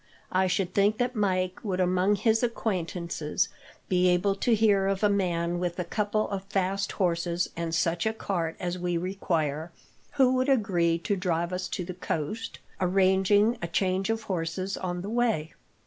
[0.31, 3.49] I should think that Mike would, among his acquaintances,
[3.87, 8.07] be able to hear of a man with a couple of fast horses and such
[8.07, 9.71] a cart as we require,
[10.13, 15.01] who would agree to drive us to the coast, arranging a change of horses on
[15.01, 15.53] the way.